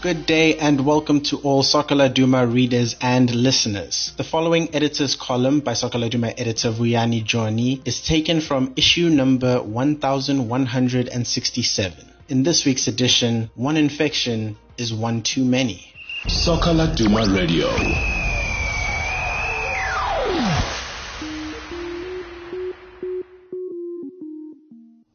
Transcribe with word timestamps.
Good 0.00 0.26
day 0.26 0.56
and 0.56 0.86
welcome 0.86 1.22
to 1.22 1.38
all 1.38 1.64
Soccer 1.64 1.96
Laduma 1.96 2.46
readers 2.46 2.94
and 3.00 3.34
listeners. 3.34 4.12
The 4.16 4.22
following 4.22 4.72
editor's 4.72 5.16
column 5.16 5.58
by 5.58 5.72
Soccer 5.72 5.98
Laduma 5.98 6.32
editor 6.38 6.70
Vuyani 6.70 7.24
Joni 7.24 7.84
is 7.84 8.00
taken 8.00 8.40
from 8.40 8.74
issue 8.76 9.08
number 9.08 9.60
1167. 9.60 12.12
In 12.28 12.44
this 12.44 12.64
week's 12.64 12.86
edition, 12.86 13.50
one 13.56 13.76
infection 13.76 14.56
is 14.76 14.94
one 14.94 15.22
too 15.22 15.44
many. 15.44 15.92
Soccer 16.28 16.70
Laduma 16.70 17.36
Radio. 17.36 17.66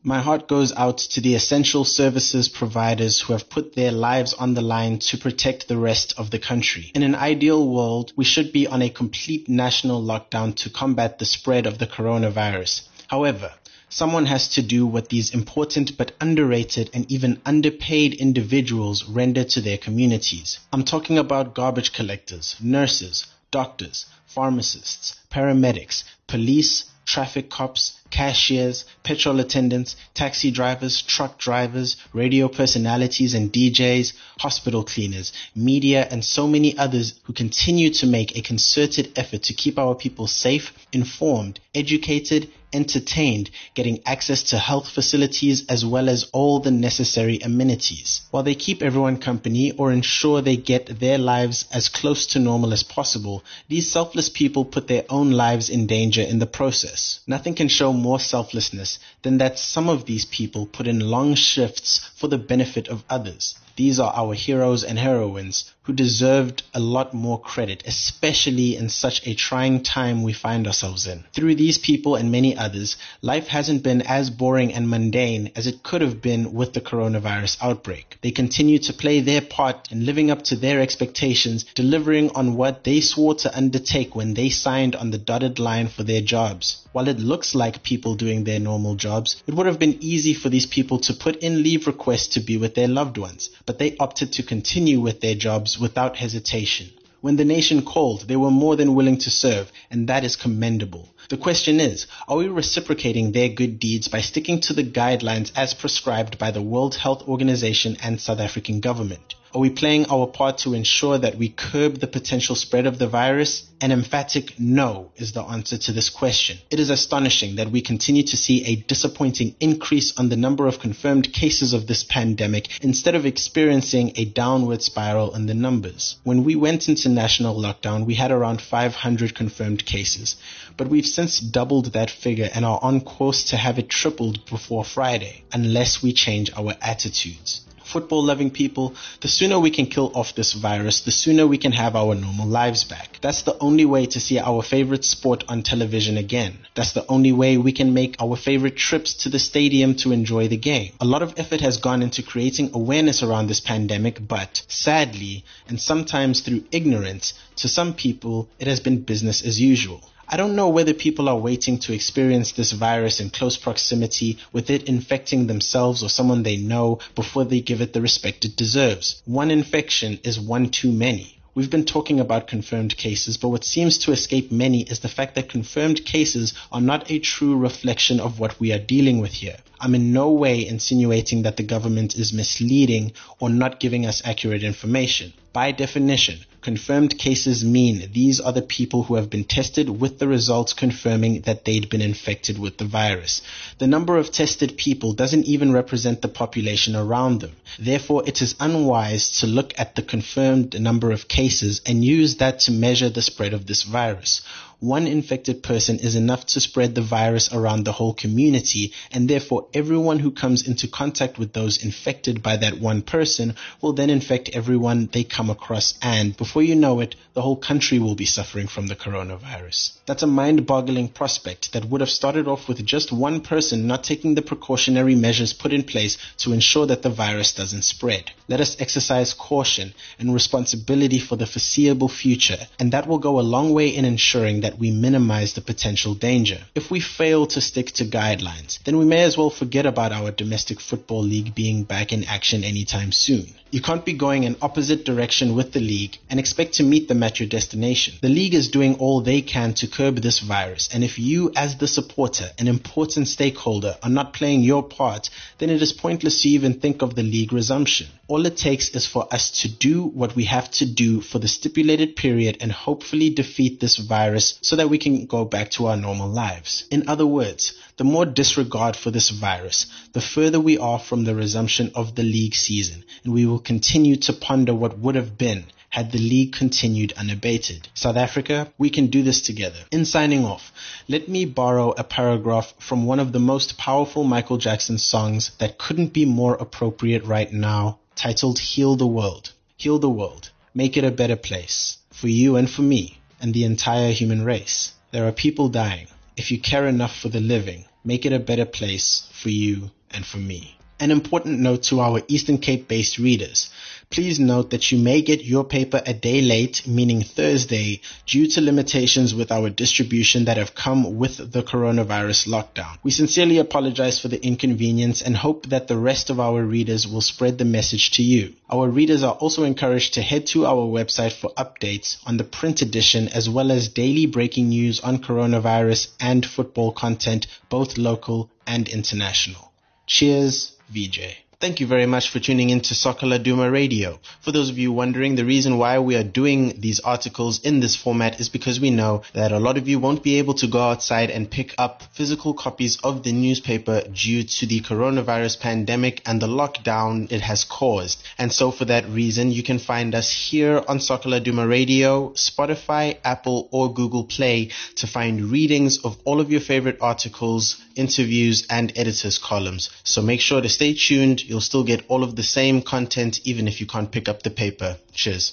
My 0.06 0.20
heart 0.20 0.50
goes 0.50 0.74
out 0.74 0.98
to 0.98 1.22
the 1.22 1.34
essential 1.34 1.86
services 1.86 2.50
providers 2.50 3.22
who 3.22 3.32
have 3.32 3.50
put 3.50 3.74
their 3.74 3.94
lives 3.94 4.34
on 4.34 4.54
the 4.54 4.62
line 4.62 5.00
to 5.00 5.18
protect 5.18 5.70
the 5.70 5.78
rest 5.78 6.14
of 6.18 6.30
the 6.30 6.40
country. 6.40 6.92
In 6.94 7.04
an 7.04 7.16
ideal 7.16 7.66
world, 7.66 8.12
we 8.18 8.26
should 8.26 8.52
be 8.52 8.68
on 8.68 8.82
a 8.82 8.90
complete 8.90 9.48
national 9.48 10.04
lockdown 10.04 10.56
to 10.56 10.70
combat 10.70 11.20
the 11.20 11.26
spread 11.26 11.66
of 11.66 11.78
the 11.78 11.88
coronavirus. 11.88 12.82
However, 13.08 13.54
someone 13.88 14.26
has 14.26 14.50
to 14.56 14.62
do 14.62 14.86
what 14.86 15.08
these 15.08 15.34
important 15.34 15.98
but 15.98 16.12
underrated 16.20 16.90
and 16.94 17.10
even 17.10 17.40
underpaid 17.46 18.14
individuals 18.16 19.06
render 19.06 19.46
to 19.46 19.62
their 19.62 19.78
communities. 19.78 20.60
I'm 20.74 20.84
talking 20.84 21.18
about 21.18 21.56
garbage 21.56 21.94
collectors, 21.94 22.58
nurses, 22.60 23.26
doctors, 23.52 24.08
pharmacists, 24.26 25.16
paramedics, 25.32 26.04
police, 26.28 26.92
traffic 27.06 27.50
cops, 27.50 28.00
cashiers, 28.10 28.86
petrol 29.04 29.40
attendants, 29.40 29.96
taxi 30.14 30.52
drivers, 30.52 31.02
truck 31.02 31.38
drivers, 31.38 31.98
radio 32.14 32.48
personalities 32.48 33.34
and 33.34 33.52
DJs, 33.52 34.14
hospital 34.40 34.84
cleaners, 34.84 35.34
media, 35.56 36.08
and 36.10 36.24
so 36.24 36.48
many 36.48 36.78
others 36.78 37.20
who 37.24 37.34
continue 37.34 37.90
to 37.90 38.06
make 38.06 38.38
a 38.38 38.42
concerted 38.42 39.12
effort 39.16 39.44
to 39.44 39.54
keep 39.54 39.78
our 39.80 39.96
people 39.96 40.28
safe, 40.28 40.74
informed, 40.92 41.60
educated, 41.74 42.50
entertained, 42.74 43.50
getting 43.74 44.02
access 44.06 44.44
to 44.44 44.58
health 44.58 44.90
facilities 44.90 45.66
as 45.68 45.86
well 45.86 46.10
as 46.10 46.30
all 46.34 46.60
the 46.60 46.72
necessary 46.72 47.40
amenities. 47.40 48.22
While 48.32 48.44
they 48.44 48.56
keep 48.56 48.82
everyone 48.82 49.18
company 49.18 49.72
or 49.72 49.92
ensure 49.92 50.42
they 50.42 50.58
get 50.58 51.00
their 51.00 51.18
lives 51.18 51.66
as 51.72 51.90
close 51.90 52.28
to 52.28 52.40
normal 52.40 52.74
as 52.74 52.84
possible, 52.84 53.44
these 53.70 53.92
selfless 53.92 54.30
people 54.30 54.66
put 54.66 54.88
their 54.88 55.06
own 55.10 55.32
lives 55.32 55.70
in 55.70 55.88
danger 55.88 56.22
in 56.22 56.40
the 56.40 56.46
process. 56.46 57.20
Nothing 57.28 57.56
can 57.56 57.68
show 57.68 57.94
more 57.94 58.20
selflessness 58.20 59.00
than 59.22 59.38
that 59.38 59.60
some 59.60 59.90
of 59.90 60.06
these 60.06 60.26
people 60.26 60.66
put 60.66 60.88
in 60.88 61.00
long 61.00 61.36
shifts 61.36 62.00
for 62.16 62.28
the 62.28 62.38
benefit 62.38 62.88
of 62.88 63.04
others. 63.10 63.56
These 63.76 64.00
are 64.00 64.14
our 64.16 64.36
heroes 64.36 64.84
and 64.84 65.00
heroines 65.00 65.72
who 65.84 65.94
deserved 65.94 66.64
a 66.74 66.80
lot 66.80 67.14
more 67.14 67.40
credit, 67.40 67.84
especially 67.86 68.78
in 68.78 68.88
such 68.88 69.26
a 69.28 69.34
trying 69.34 69.84
time 69.84 70.24
we 70.24 70.32
find 70.32 70.66
ourselves 70.66 71.08
in. 71.08 71.24
Through 71.34 71.56
these 71.56 71.78
people 71.78 72.16
and 72.16 72.32
many 72.32 72.56
others, 72.56 72.96
life 73.22 73.48
hasn't 73.48 73.84
been 73.84 74.02
as 74.04 74.30
boring 74.30 74.74
and 74.74 74.90
mundane 74.90 75.52
as 75.56 75.68
it 75.68 75.84
could 75.84 76.02
have 76.02 76.22
been 76.22 76.54
with 76.54 76.74
the 76.74 76.82
coronavirus 76.82 77.58
outbreak. 77.62 78.18
They 78.22 78.32
continue 78.32 78.80
to 78.80 78.94
play 78.94 79.20
their 79.20 79.42
part 79.42 79.92
in 79.92 80.06
living 80.06 80.32
up 80.32 80.44
to 80.44 80.56
their 80.56 80.80
expectations, 80.80 81.66
delivering 81.76 82.30
on 82.36 82.56
what 82.56 82.84
they 82.86 83.02
swore 83.02 83.36
to 83.36 83.58
undertake 83.58 84.16
when 84.16 84.36
they 84.36 84.50
signed 84.50 84.96
on 84.96 85.12
the 85.12 85.18
dotted 85.18 85.60
line 85.60 85.88
for 85.88 86.04
their 86.04 86.22
jobs. 86.22 86.78
While 86.94 87.08
it 87.08 87.20
looks 87.20 87.56
like 87.56 87.82
people 87.82 88.14
doing 88.16 88.44
their 88.44 88.60
normal 88.60 88.96
jobs, 88.96 89.42
it 89.48 89.54
would 89.56 89.66
have 89.66 89.80
been 89.80 89.98
easy 90.00 90.36
for 90.36 90.48
these 90.50 90.68
people 90.68 91.00
to 91.00 91.14
put 91.14 91.38
in 91.38 91.64
leave 91.64 91.88
requests 91.88 92.28
to 92.36 92.40
be 92.40 92.56
with 92.56 92.76
their 92.76 92.88
loved 92.88 93.18
ones, 93.18 93.50
but 93.66 93.80
they 93.80 93.96
opted 93.98 94.34
to 94.34 94.44
continue 94.44 95.00
with 95.00 95.22
their 95.22 95.36
jobs 95.36 95.80
without 95.80 96.18
hesitation. 96.18 96.90
When 97.22 97.38
the 97.38 97.46
nation 97.46 97.84
called, 97.84 98.28
they 98.28 98.36
were 98.36 98.52
more 98.52 98.76
than 98.76 98.96
willing 98.96 99.18
to 99.20 99.30
serve, 99.30 99.72
and 99.90 100.10
that 100.10 100.26
is 100.26 100.36
commendable. 100.36 101.08
The 101.30 101.38
question 101.38 101.80
is, 101.80 102.06
are 102.28 102.36
we 102.36 102.48
reciprocating 102.50 103.32
their 103.32 103.48
good 103.48 103.80
deeds 103.80 104.10
by 104.10 104.20
sticking 104.20 104.60
to 104.62 104.74
the 104.74 104.84
guidelines 104.84 105.52
as 105.56 105.74
prescribed 105.74 106.38
by 106.38 106.52
the 106.52 106.62
World 106.62 106.96
Health 106.96 107.26
Organization 107.26 107.96
and 108.04 108.20
South 108.20 108.42
African 108.42 108.82
government? 108.82 109.36
Are 109.56 109.62
we 109.62 109.70
playing 109.70 110.08
our 110.10 110.26
part 110.26 110.58
to 110.60 110.74
ensure 110.74 111.20
that 111.20 111.38
we 111.38 111.48
curb 111.48 112.00
the 112.00 112.08
potential 112.08 112.56
spread 112.56 112.88
of 112.88 112.98
the 112.98 113.08
virus? 113.08 113.70
An 113.82 113.92
emphatic 113.92 114.60
no 114.60 115.12
is 115.18 115.34
the 115.34 115.44
answer 115.44 115.78
to 115.78 115.92
this 115.92 116.10
question. 116.10 116.58
It 116.72 116.80
is 116.80 116.90
astonishing 116.90 117.58
that 117.58 117.70
we 117.70 117.84
continue 117.84 118.24
to 118.24 118.36
see 118.36 118.66
a 118.66 118.78
disappointing 118.78 119.56
increase 119.60 120.18
on 120.18 120.30
the 120.30 120.38
number 120.38 120.66
of 120.66 120.80
confirmed 120.80 121.32
cases 121.32 121.74
of 121.74 121.86
this 121.86 122.04
pandemic 122.04 122.84
instead 122.84 123.14
of 123.14 123.28
experiencing 123.28 124.14
a 124.16 124.26
downward 124.26 124.82
spiral 124.82 125.36
in 125.36 125.46
the 125.46 125.54
numbers. 125.54 126.16
When 126.24 126.44
we 126.44 126.56
went 126.56 126.90
into 126.90 127.10
national 127.10 127.56
lockdown, 127.56 128.08
we 128.08 128.16
had 128.16 128.32
around 128.32 128.60
500 128.60 129.36
confirmed 129.36 129.86
cases, 129.86 130.36
but 130.78 130.88
we've 130.88 131.06
since 131.06 131.40
doubled 131.40 131.94
that 131.94 132.10
figure 132.10 132.50
and 132.56 132.66
are 132.66 132.80
on 132.82 133.02
course 133.02 133.44
to 133.52 133.58
have 133.58 133.78
it 133.78 133.88
tripled 133.88 134.48
before 134.48 134.84
Friday, 134.84 135.44
unless 135.54 136.02
we 136.02 136.12
change 136.12 136.50
our 136.58 136.74
attitudes 136.82 137.62
football 137.94 138.24
loving 138.24 138.50
people, 138.50 138.96
the 139.22 139.28
sooner 139.28 139.60
we 139.60 139.70
can 139.70 139.86
kill 139.86 140.12
off 140.16 140.34
this 140.34 140.54
virus, 140.54 141.02
the 141.02 141.12
sooner 141.12 141.46
we 141.46 141.60
can 141.60 141.72
have 141.72 141.96
our 141.96 142.16
normal 142.16 142.48
lives 142.48 142.84
back. 142.84 143.20
That's 143.22 143.44
the 143.44 143.56
only 143.60 143.86
way 143.86 144.08
to 144.08 144.20
see 144.20 144.40
our 144.40 144.64
favorite 144.64 145.06
sport 145.06 145.44
on 145.48 145.62
television 145.62 146.18
again. 146.18 146.58
That's 146.74 146.94
the 146.94 147.06
only 147.08 147.32
way 147.32 147.58
we 147.58 147.72
can 147.72 147.94
make 147.94 148.16
our 148.20 148.36
favorite 148.36 148.76
trips 148.76 149.14
to 149.24 149.30
the 149.30 149.38
stadium 149.38 149.94
to 149.98 150.12
enjoy 150.12 150.48
the 150.48 150.58
game. 150.58 150.94
A 151.00 151.06
lot 151.06 151.22
of 151.22 151.36
effort 151.38 151.62
has 151.62 151.78
gone 151.78 152.02
into 152.02 152.24
creating 152.24 152.72
awareness 152.74 153.22
around 153.22 153.46
this 153.46 153.60
pandemic, 153.60 154.28
but 154.28 154.64
sadly, 154.68 155.46
and 155.68 155.80
sometimes 155.80 156.42
through 156.42 156.64
ignorance, 156.72 157.36
to 157.58 157.68
some 157.68 157.94
people, 157.94 158.50
it 158.58 158.68
has 158.68 158.80
been 158.80 159.04
business 159.04 159.46
as 159.46 159.62
usual. 159.62 160.02
I 160.34 160.36
don't 160.36 160.56
know 160.56 160.70
whether 160.70 160.96
people 160.96 161.30
are 161.30 161.38
waiting 161.38 161.78
to 161.82 161.94
experience 161.94 162.54
this 162.54 162.72
virus 162.72 163.20
in 163.20 163.30
close 163.30 163.56
proximity 163.56 164.40
with 164.52 164.72
it 164.72 164.86
infecting 164.86 165.46
themselves 165.46 166.02
or 166.02 166.10
someone 166.10 166.42
they 166.42 166.58
know 166.58 166.98
before 167.14 167.46
they 167.46 167.62
give 167.62 167.82
it 167.82 167.94
the 167.94 168.02
respect 168.02 168.44
it 168.44 168.56
deserves. 168.56 169.22
One 169.26 169.52
infection 169.52 170.20
is 170.24 170.40
one 170.40 170.72
too 170.72 170.92
many. 170.92 171.38
We've 171.54 171.70
been 171.70 171.86
talking 171.86 172.20
about 172.20 172.48
confirmed 172.48 172.98
cases, 172.98 173.38
but 173.38 173.50
what 173.50 173.64
seems 173.64 174.00
to 174.00 174.12
escape 174.12 174.52
many 174.52 174.82
is 174.82 175.02
the 175.02 175.08
fact 175.08 175.36
that 175.36 175.50
confirmed 175.50 176.04
cases 176.04 176.56
are 176.72 176.82
not 176.82 177.12
a 177.12 177.20
true 177.20 177.56
reflection 177.56 178.20
of 178.20 178.40
what 178.40 178.60
we 178.60 178.72
are 178.74 178.80
dealing 178.80 179.20
with 179.20 179.34
here. 179.34 179.58
I'm 179.80 179.94
in 179.94 180.14
no 180.14 180.32
way 180.32 180.66
insinuating 180.66 181.44
that 181.44 181.58
the 181.58 181.62
government 181.62 182.16
is 182.16 182.34
misleading 182.34 183.12
or 183.40 183.52
not 183.52 183.80
giving 183.80 184.08
us 184.08 184.24
accurate 184.26 184.64
information. 184.64 185.34
By 185.54 185.74
definition, 185.74 186.40
confirmed 186.64 187.18
cases 187.18 187.64
mean 187.64 188.10
these 188.14 188.40
are 188.40 188.54
the 188.54 188.62
people 188.62 189.04
who 189.04 189.16
have 189.16 189.30
been 189.30 189.44
tested 189.44 189.90
with 189.90 190.18
the 190.18 190.28
results 190.28 190.74
confirming 190.74 191.42
that 191.42 191.66
they'd 191.66 191.90
been 191.90 192.02
infected 192.02 192.58
with 192.58 192.78
the 192.78 192.86
virus. 192.86 193.42
The 193.80 193.88
number 193.88 194.18
of 194.18 194.32
tested 194.32 194.78
people 194.78 195.14
doesn't 195.14 195.46
even 195.46 195.74
represent 195.74 196.22
the 196.22 196.30
population 196.30 196.96
around 196.96 197.42
them. 197.42 197.52
Therefore, 197.78 198.24
it 198.26 198.42
is 198.42 198.56
unwise 198.60 199.40
to 199.42 199.48
look 199.48 199.74
at 199.78 199.96
the 199.96 200.02
confirmed 200.02 200.80
number 200.80 201.12
of 201.12 201.28
cases 201.28 201.82
and 201.86 202.04
use 202.04 202.38
that 202.38 202.60
to 202.62 202.72
measure 202.72 203.10
the 203.10 203.22
spread 203.22 203.54
of 203.54 203.68
this 203.68 203.84
virus 203.84 204.42
one 204.84 205.08
infected 205.08 205.64
person 205.64 205.98
is 206.00 206.16
enough 206.16 206.46
to 206.46 206.60
spread 206.60 206.94
the 206.94 207.02
virus 207.02 207.54
around 207.54 207.86
the 207.86 207.94
whole 207.94 208.14
community, 208.14 208.92
and 209.12 209.30
therefore 209.30 209.66
everyone 209.74 210.20
who 210.20 210.30
comes 210.30 210.68
into 210.68 210.90
contact 210.90 211.40
with 211.40 211.54
those 211.54 211.82
infected 211.82 212.44
by 212.44 212.58
that 212.58 212.78
one 212.82 213.02
person 213.02 213.56
will 213.82 213.94
then 213.94 214.10
infect 214.10 214.50
everyone 214.50 215.10
they 215.14 215.24
come 215.24 215.50
across, 215.50 215.94
and 216.02 216.36
before 216.36 216.62
you 216.62 216.76
know 216.76 217.00
it, 217.00 217.16
the 217.34 217.42
whole 217.42 217.56
country 217.56 217.98
will 217.98 218.16
be 218.16 218.26
suffering 218.26 218.68
from 218.68 218.88
the 218.88 218.96
coronavirus. 218.96 219.98
That's 220.06 220.24
a 220.24 220.28
mind 220.28 220.68
boggling 220.68 221.08
prospect 221.08 221.72
that 221.72 221.86
would 221.86 222.02
have 222.02 222.10
started 222.10 222.50
off 222.50 222.68
with 222.68 222.86
just 222.86 223.14
one 223.14 223.40
person 223.40 223.88
not 223.88 224.04
taking 224.04 224.36
the 224.36 224.42
precautionary 224.42 225.16
measures 225.16 225.54
put 225.54 225.72
in 225.72 225.84
place 225.84 226.18
to 226.40 226.52
ensure 226.52 226.86
that 226.88 227.04
the 227.04 227.10
virus 227.10 227.54
doesn't 227.54 227.84
spread. 227.84 228.32
Let 228.50 228.60
us 228.60 228.76
exercise 228.82 229.34
caution 229.34 229.94
and 230.20 230.34
responsibility 230.34 231.20
for 231.20 231.38
the 231.38 231.46
foreseeable 231.46 232.10
future, 232.10 232.68
and 232.78 232.92
that 232.92 233.08
will 233.08 233.20
go 233.20 233.40
a 233.40 233.50
long 233.56 233.74
way 233.74 233.88
in 233.88 234.04
ensuring 234.04 234.62
that 234.62 234.73
we 234.80 234.92
minimize 234.92 235.54
the 235.54 235.62
potential 235.62 236.14
danger. 236.16 236.60
If 236.76 236.92
we 236.92 237.00
fail 237.00 237.48
to 237.48 237.62
stick 237.62 237.92
to 237.94 238.06
guidelines, 238.06 238.82
then 238.84 238.98
we 238.98 239.06
may 239.06 239.24
as 239.24 239.38
well 239.38 239.50
forget 239.50 239.86
about 239.86 240.12
our 240.12 240.32
domestic 240.32 240.80
football 240.80 241.24
league 241.24 241.56
being 241.56 241.84
back 241.84 242.14
in 242.14 242.24
action 242.24 242.64
anytime 242.64 243.12
soon. 243.12 243.48
You 243.74 243.82
can't 243.82 244.06
be 244.06 244.14
going 244.14 244.44
in 244.44 244.56
opposite 244.62 245.04
direction 245.04 245.56
with 245.56 245.74
the 245.74 245.80
league 245.80 246.20
and 246.30 246.40
expect 246.40 246.76
to 246.76 246.84
meet 246.84 247.08
them 247.08 247.24
at 247.24 247.40
your 247.40 247.50
destination. 247.50 248.14
The 248.22 248.30
league 248.30 248.54
is 248.54 248.70
doing 248.70 248.98
all 248.98 249.22
they 249.22 249.42
can 249.42 249.74
to 249.76 249.88
curb 249.88 250.18
this 250.18 250.38
virus, 250.38 250.90
and 250.94 251.04
if 251.04 251.18
you, 251.18 251.52
as 251.56 251.78
the 251.78 251.88
supporter, 251.88 252.52
an 252.60 252.68
important 252.68 253.28
stakeholder, 253.28 253.98
are 254.04 254.12
not 254.12 254.34
playing 254.34 254.62
your 254.62 254.84
part, 254.84 255.32
then 255.58 255.72
it 255.72 255.82
is 255.82 255.92
pointless 255.92 256.44
to 256.44 256.50
even 256.50 256.80
think 256.80 257.02
of 257.02 257.16
the 257.16 257.24
league 257.24 257.52
resumption. 257.52 258.06
All 258.28 258.46
it 258.46 258.58
takes 258.58 258.90
is 258.90 259.08
for 259.08 259.28
us 259.34 259.50
to 259.62 259.68
do 259.68 260.04
what 260.04 260.36
we 260.36 260.46
have 260.46 260.70
to 260.72 260.86
do 260.86 261.20
for 261.20 261.40
the 261.40 261.48
stipulated 261.48 262.16
period 262.16 262.58
and 262.62 262.72
hopefully 262.72 263.32
defeat 263.32 263.80
this 263.80 263.98
virus 263.98 264.60
so 264.64 264.78
that 264.78 264.90
we 264.90 264.98
can 264.98 265.26
go 265.26 265.44
back 265.46 265.70
to 265.72 265.88
our 265.88 265.98
normal 265.98 266.30
lives. 266.30 266.86
In 266.90 267.10
other 267.10 267.28
words, 267.28 267.74
the 267.98 268.06
more 268.06 268.26
disregard 268.26 268.96
for 268.96 269.12
this 269.12 269.30
virus, 269.30 269.88
the 270.14 270.22
further 270.22 270.60
we 270.60 270.78
are 270.78 271.00
from 271.00 271.26
the 271.26 271.36
resumption 271.36 271.92
of 271.96 272.16
the 272.16 272.24
league 272.24 272.56
season, 272.56 273.04
and 273.24 273.34
we 273.34 273.46
will 273.46 273.60
continue 273.60 274.16
to 274.16 274.34
ponder 274.34 274.74
what 274.74 274.98
would 274.98 275.16
have 275.16 275.38
been 275.38 275.66
had 275.90 276.12
the 276.12 276.18
league 276.18 276.54
continued 276.54 277.14
unabated. 277.18 277.88
South 277.94 278.16
Africa, 278.16 278.72
we 278.80 278.90
can 278.90 279.08
do 279.08 279.22
this 279.22 279.42
together. 279.42 279.78
In 279.92 280.06
signing 280.06 280.44
off, 280.44 280.72
let 281.08 281.28
me 281.28 281.46
borrow 281.46 281.92
a 281.92 282.04
paragraph 282.04 282.74
from 282.80 283.06
one 283.06 283.20
of 283.20 283.32
the 283.32 283.40
most 283.40 283.78
powerful 283.78 284.24
Michael 284.24 284.58
Jackson 284.58 284.98
songs 284.98 285.52
that 285.60 285.78
couldn't 285.78 286.12
be 286.12 286.26
more 286.26 286.56
appropriate 286.56 287.26
right 287.26 287.54
now, 287.54 288.00
titled 288.16 288.58
Heal 288.58 288.96
the 288.96 289.06
World. 289.06 289.52
Heal 289.78 290.00
the 290.00 290.10
world. 290.10 290.50
Make 290.74 290.98
it 290.98 291.04
a 291.04 291.12
better 291.12 291.36
place. 291.36 291.98
For 292.12 292.28
you 292.28 292.56
and 292.56 292.68
for 292.68 292.82
me, 292.82 293.20
and 293.44 293.54
the 293.54 293.66
entire 293.66 294.12
human 294.14 294.46
race. 294.46 294.94
There 295.12 295.28
are 295.28 295.34
people 295.34 295.68
dying. 295.68 296.08
If 296.38 296.50
you 296.50 296.60
care 296.60 296.88
enough 296.88 297.16
for 297.16 297.28
the 297.28 297.42
living, 297.42 297.86
make 298.06 298.26
it 298.26 298.32
a 298.32 298.40
better 298.40 298.66
place 298.66 299.28
for 299.34 299.50
you 299.50 299.92
and 300.10 300.26
for 300.26 300.38
me. 300.38 300.78
An 301.04 301.12
important 301.12 301.60
note 301.60 301.84
to 301.90 302.00
our 302.00 302.22
Eastern 302.30 302.60
Cape 302.60 302.88
based 302.88 303.18
readers. 303.18 303.70
Please 304.10 304.40
note 304.40 304.70
that 304.70 304.90
you 304.90 304.98
may 304.98 305.22
get 305.22 305.44
your 305.44 305.66
paper 305.66 306.02
a 306.06 306.14
day 306.14 306.42
late, 306.42 306.88
meaning 306.88 307.24
Thursday, 307.24 308.00
due 308.26 308.48
to 308.48 308.62
limitations 308.62 309.36
with 309.36 309.52
our 309.52 309.70
distribution 309.70 310.46
that 310.46 310.56
have 310.56 310.76
come 310.76 311.18
with 311.18 311.52
the 311.52 311.62
coronavirus 311.62 312.48
lockdown. 312.48 312.98
We 313.04 313.12
sincerely 313.12 313.58
apologize 313.58 314.18
for 314.18 314.30
the 314.30 314.42
inconvenience 314.42 315.22
and 315.22 315.36
hope 315.36 315.66
that 315.66 315.90
the 315.90 315.98
rest 315.98 316.30
of 316.30 316.40
our 316.40 316.64
readers 316.64 317.06
will 317.06 317.20
spread 317.20 317.58
the 317.58 317.66
message 317.66 318.12
to 318.12 318.24
you. 318.24 318.54
Our 318.70 318.88
readers 318.88 319.24
are 319.24 319.34
also 319.34 319.66
encouraged 319.66 320.14
to 320.14 320.22
head 320.22 320.48
to 320.54 320.66
our 320.66 320.88
website 320.88 321.34
for 321.34 321.52
updates 321.58 322.16
on 322.26 322.38
the 322.38 322.46
print 322.46 322.82
edition 322.82 323.28
as 323.28 323.50
well 323.50 323.74
as 323.74 323.90
daily 323.90 324.26
breaking 324.26 324.70
news 324.70 325.02
on 325.02 325.22
coronavirus 325.22 326.12
and 326.22 326.46
football 326.46 326.94
content, 326.94 327.48
both 327.68 327.98
local 327.98 328.50
and 328.66 328.88
international. 328.88 329.74
Cheers, 330.06 330.74
VJ. 330.94 331.44
Thank 331.64 331.80
you 331.80 331.88
very 331.88 332.08
much 332.08 332.30
for 332.30 332.42
tuning 332.42 332.72
in 332.72 332.82
to 332.82 332.94
Soccer 332.94 333.26
Laduma 333.26 333.72
Radio. 333.72 334.20
For 334.42 334.52
those 334.52 334.70
of 334.70 334.78
you 334.78 334.92
wondering, 334.92 335.36
the 335.36 335.46
reason 335.46 335.78
why 335.78 335.98
we 336.00 336.18
are 336.18 336.24
doing 336.24 336.82
these 336.82 337.00
articles 337.00 337.62
in 337.64 337.80
this 337.80 337.96
format 337.96 338.42
is 338.42 338.50
because 338.50 338.82
we 338.82 338.90
know 338.90 339.24
that 339.32 339.54
a 339.54 339.60
lot 339.60 339.78
of 339.78 339.88
you 339.88 339.98
won't 339.98 340.24
be 340.24 340.40
able 340.40 340.56
to 340.56 340.68
go 340.68 340.82
outside 340.82 341.30
and 341.30 341.50
pick 341.50 341.74
up 341.78 342.04
physical 342.12 342.54
copies 342.54 343.00
of 343.02 343.24
the 343.24 343.32
newspaper 343.32 344.02
due 344.12 344.44
to 344.44 344.66
the 344.66 344.82
coronavirus 344.82 345.62
pandemic 345.62 346.22
and 346.26 346.42
the 346.42 346.48
lockdown 346.48 347.32
it 347.32 347.40
has 347.40 347.64
caused. 347.64 348.22
And 348.38 348.52
so 348.52 348.70
for 348.70 348.84
that 348.84 349.08
reason, 349.08 349.50
you 349.50 349.64
can 349.64 349.80
find 349.80 350.14
us 350.16 350.30
here 350.30 350.84
on 350.86 351.00
Soccer 351.00 351.30
Laduma 351.30 351.66
Radio, 351.66 352.32
Spotify, 352.32 353.20
Apple, 353.24 353.70
or 353.72 353.94
Google 353.94 354.26
Play 354.26 354.72
to 354.98 355.08
find 355.08 355.46
readings 355.46 356.04
of 356.04 356.18
all 356.26 356.42
of 356.42 356.52
your 356.52 356.60
favorite 356.60 356.98
articles, 357.00 357.82
interviews, 357.96 358.68
and 358.70 358.92
editors 358.98 359.38
columns. 359.38 359.92
So 360.04 360.22
make 360.22 360.42
sure 360.42 360.60
to 360.60 360.68
stay 360.68 360.94
tuned. 360.94 361.53
You'll 361.54 361.62
still 361.62 361.84
get 361.84 362.04
all 362.08 362.24
of 362.24 362.36
the 362.36 362.42
same 362.42 362.82
content 362.82 363.40
even 363.44 363.68
if 363.68 363.80
you 363.80 363.86
can't 363.86 364.12
pick 364.12 364.28
up 364.28 364.42
the 364.42 364.50
paper. 364.50 364.98
Cheers. 365.12 365.52